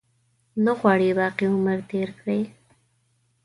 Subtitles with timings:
[0.77, 2.41] غواړي باقي عمر تېر کړي.